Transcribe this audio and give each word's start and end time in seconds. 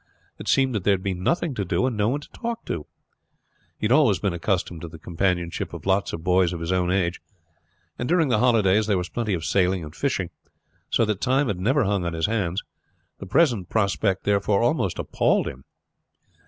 It 0.39 0.47
seemed 0.47 0.73
that 0.73 0.83
there 0.83 0.95
would 0.95 1.03
be 1.03 1.13
nothing 1.13 1.53
to 1.53 1.63
do 1.63 1.85
and 1.85 1.95
no 1.95 2.09
one 2.09 2.21
to 2.21 2.29
talk 2.31 2.65
to. 2.65 2.87
He 3.77 3.83
had 3.85 3.91
always 3.91 4.17
been 4.17 4.33
accustomed 4.33 4.81
to 4.81 4.87
the 4.87 4.97
companionship 4.97 5.75
of 5.75 5.85
lots 5.85 6.11
of 6.11 6.23
boys 6.23 6.53
of 6.53 6.59
his 6.59 6.71
own 6.71 6.89
age, 6.89 7.21
and 7.99 8.09
during 8.09 8.29
the 8.29 8.39
holidays 8.39 8.87
there 8.87 8.97
was 8.97 9.09
plenty 9.09 9.35
of 9.35 9.45
sailing 9.45 9.83
and 9.83 9.93
fishing, 9.95 10.31
so 10.89 11.05
that 11.05 11.21
time 11.21 11.49
had 11.49 11.59
never 11.59 11.83
hung 11.83 12.03
on 12.03 12.13
his 12.13 12.25
hands; 12.25 12.63
the 13.19 13.27
present 13.27 13.69
prospect 13.69 14.23
therefore 14.23 14.63
almost 14.63 14.97
appalled 14.97 15.47
him. 15.47 15.65